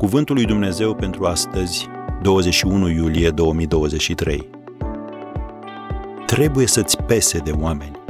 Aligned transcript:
Cuvântul 0.00 0.34
lui 0.34 0.44
Dumnezeu 0.44 0.94
pentru 0.94 1.24
astăzi, 1.24 1.86
21 2.22 2.88
iulie 2.88 3.30
2023. 3.30 4.50
Trebuie 6.26 6.66
să-ți 6.66 7.02
pese 7.02 7.38
de 7.38 7.50
oameni. 7.50 8.00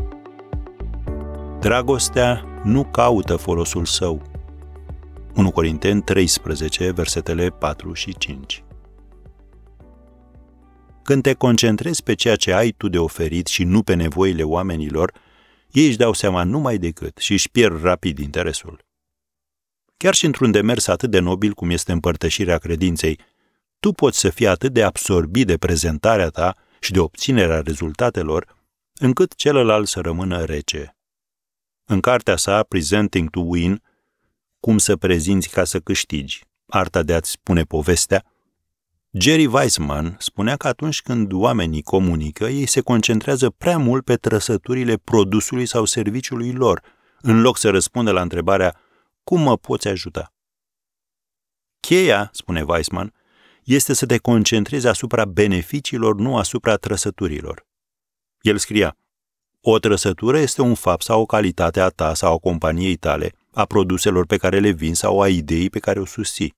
Dragostea 1.61 2.45
nu 2.65 2.85
caută 2.85 3.37
folosul 3.37 3.85
său. 3.85 4.23
1 5.35 5.51
Corinteni 5.51 6.03
13, 6.03 6.91
versetele 6.91 7.49
4 7.49 7.93
și 7.93 8.15
5. 8.19 8.65
Când 11.03 11.23
te 11.23 11.33
concentrezi 11.33 12.03
pe 12.03 12.15
ceea 12.15 12.37
ce 12.37 12.53
ai 12.53 12.71
tu 12.71 12.89
de 12.89 12.99
oferit 12.99 13.47
și 13.47 13.65
nu 13.65 13.83
pe 13.83 13.95
nevoile 13.95 14.43
oamenilor, 14.43 15.13
ei 15.71 15.87
își 15.87 15.97
dau 15.97 16.13
seama 16.13 16.45
numai 16.45 16.79
decât 16.79 17.19
și 17.19 17.33
își 17.33 17.51
pierd 17.51 17.83
rapid 17.83 18.19
interesul. 18.19 18.89
Chiar 20.03 20.15
și 20.15 20.25
într-un 20.25 20.51
demers 20.51 20.87
atât 20.87 21.11
de 21.11 21.19
nobil 21.19 21.53
cum 21.53 21.71
este 21.71 21.93
împărtășirea 21.93 22.59
credinței, 22.59 23.19
tu 23.81 23.93
poți 23.93 24.19
să 24.19 24.31
fii 24.31 24.47
atât 24.47 24.73
de 24.73 24.83
absorbit 24.83 25.47
de 25.47 25.57
prezentarea 25.57 26.29
ta 26.29 26.57
și 26.81 26.93
de 26.93 27.01
obținerea 27.01 27.61
rezultatelor, 27.61 28.57
încât 28.95 29.35
celălalt 29.35 29.89
să 29.89 30.01
rămână 30.01 30.45
rece. 30.45 30.97
În 31.85 32.01
cartea 32.01 32.37
sa, 32.37 32.63
Presenting 32.63 33.31
to 33.31 33.41
Win, 33.41 33.83
cum 34.61 34.79
să 34.79 34.97
prezinți 34.97 35.49
ca 35.49 35.65
să 35.65 35.79
câștigi, 35.81 36.45
arta 36.67 37.03
de 37.03 37.15
a-ți 37.15 37.31
spune 37.31 37.63
povestea, 37.63 38.25
Jerry 39.11 39.47
Weissman 39.47 40.17
spunea 40.19 40.57
că 40.57 40.69
atunci 40.69 41.03
când 41.03 41.33
oamenii 41.33 41.83
comunică, 41.83 42.45
ei 42.45 42.67
se 42.67 42.81
concentrează 42.81 43.51
prea 43.51 43.79
mult 43.79 44.05
pe 44.05 44.17
trăsăturile 44.17 44.97
produsului 44.97 45.67
sau 45.67 45.85
serviciului 45.85 46.53
lor, 46.53 46.83
în 47.21 47.41
loc 47.41 47.59
să 47.59 47.71
răspundă 47.71 48.11
la 48.11 48.21
întrebarea 48.21 48.81
cum 49.31 49.41
mă 49.41 49.57
poți 49.57 49.89
ajuta? 49.89 50.35
Cheia, 51.81 52.31
spune 52.33 52.63
Weissman, 52.63 53.15
este 53.65 53.93
să 53.93 54.07
te 54.07 54.19
concentrezi 54.19 54.87
asupra 54.87 55.25
beneficiilor, 55.25 56.15
nu 56.15 56.37
asupra 56.37 56.77
trăsăturilor. 56.77 57.67
El 58.41 58.59
scria, 58.59 58.97
o 59.61 59.79
trăsătură 59.79 60.39
este 60.39 60.63
un 60.63 60.75
fapt 60.75 61.03
sau 61.03 61.21
o 61.21 61.27
calitate 61.27 61.81
a 61.81 61.89
ta 61.89 62.15
sau 62.15 62.35
a 62.35 62.39
companiei 62.39 62.97
tale, 62.97 63.33
a 63.53 63.65
produselor 63.65 64.27
pe 64.27 64.37
care 64.37 64.59
le 64.59 64.71
vin 64.71 64.95
sau 64.95 65.21
a 65.21 65.29
ideii 65.29 65.71
pe 65.71 65.79
care 65.79 66.01
o 66.01 66.05
susții. 66.05 66.57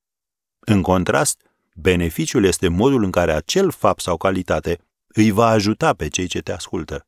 În 0.59 0.83
contrast, 0.83 1.41
beneficiul 1.75 2.45
este 2.45 2.69
modul 2.69 3.03
în 3.03 3.11
care 3.11 3.33
acel 3.33 3.71
fapt 3.71 4.01
sau 4.01 4.17
calitate 4.17 4.79
îi 5.07 5.31
va 5.31 5.47
ajuta 5.47 5.95
pe 5.95 6.09
cei 6.09 6.27
ce 6.27 6.41
te 6.41 6.53
ascultă. 6.53 7.07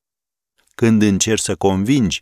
Când 0.74 1.02
încerci 1.02 1.42
să 1.42 1.56
convingi, 1.56 2.20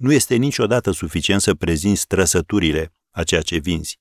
nu 0.00 0.12
este 0.12 0.34
niciodată 0.34 0.90
suficient 0.90 1.40
să 1.40 1.54
prezinți 1.54 2.06
trăsăturile 2.06 2.94
a 3.10 3.22
ceea 3.22 3.40
ce 3.40 3.56
vinzi. 3.58 4.00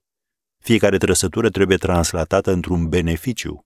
Fiecare 0.57 0.97
trăsătură 0.97 1.49
trebuie 1.49 1.77
translatată 1.77 2.51
într-un 2.51 2.89
beneficiu. 2.89 3.65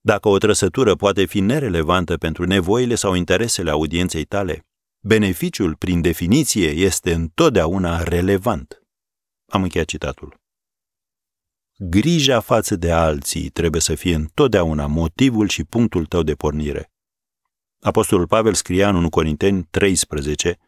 Dacă 0.00 0.28
o 0.28 0.38
trăsătură 0.38 0.94
poate 0.94 1.24
fi 1.24 1.40
nerelevantă 1.40 2.16
pentru 2.16 2.44
nevoile 2.44 2.94
sau 2.94 3.14
interesele 3.14 3.70
audienței 3.70 4.24
tale, 4.24 4.66
beneficiul, 5.00 5.76
prin 5.76 6.00
definiție, 6.00 6.68
este 6.68 7.12
întotdeauna 7.12 8.02
relevant. 8.02 8.82
Am 9.46 9.62
încheiat 9.62 9.86
citatul. 9.86 10.40
Grija 11.76 12.40
față 12.40 12.76
de 12.76 12.92
alții 12.92 13.48
trebuie 13.48 13.80
să 13.80 13.94
fie 13.94 14.14
întotdeauna 14.14 14.86
motivul 14.86 15.48
și 15.48 15.64
punctul 15.64 16.06
tău 16.06 16.22
de 16.22 16.34
pornire. 16.34 16.92
Apostolul 17.80 18.26
Pavel 18.26 18.54
scria 18.54 18.88
în 18.88 18.94
1 18.94 19.08
Corinteni 19.08 19.66
13 19.70 20.58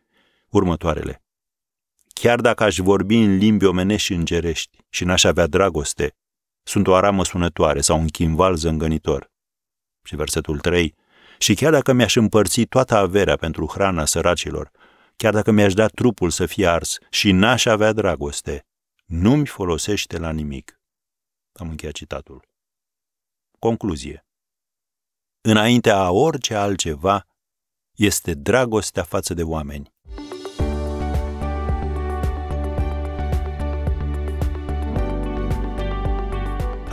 următoarele. 0.56 1.22
Chiar 2.12 2.40
dacă 2.40 2.62
aș 2.62 2.76
vorbi 2.76 3.16
în 3.16 3.36
limbi 3.36 3.64
omenești 3.64 4.06
și 4.06 4.12
îngerești 4.12 4.78
și 4.88 5.04
n-aș 5.04 5.24
avea 5.24 5.46
dragoste, 5.46 6.16
sunt 6.62 6.86
o 6.86 6.94
aramă 6.94 7.24
sunătoare 7.24 7.80
sau 7.80 7.98
un 7.98 8.08
chimval 8.08 8.56
zângănitor. 8.56 9.30
Și 10.02 10.16
versetul 10.16 10.58
3. 10.58 10.94
Și 11.38 11.54
chiar 11.54 11.72
dacă 11.72 11.92
mi-aș 11.92 12.16
împărți 12.16 12.62
toată 12.62 12.96
averea 12.96 13.36
pentru 13.36 13.66
hrana 13.66 14.04
săracilor, 14.04 14.70
chiar 15.16 15.32
dacă 15.32 15.50
mi-aș 15.50 15.74
da 15.74 15.86
trupul 15.86 16.30
să 16.30 16.46
fie 16.46 16.66
ars 16.66 16.98
și 17.10 17.32
n-aș 17.32 17.64
avea 17.64 17.92
dragoste, 17.92 18.66
nu-mi 19.04 19.46
folosește 19.46 20.18
la 20.18 20.30
nimic. 20.30 20.80
Am 21.52 21.68
încheiat 21.68 21.94
citatul. 21.94 22.48
Concluzie. 23.58 24.26
Înaintea 25.40 25.96
a 25.96 26.10
orice 26.10 26.54
altceva, 26.54 27.26
este 27.94 28.34
dragostea 28.34 29.02
față 29.02 29.34
de 29.34 29.42
oameni. 29.42 29.93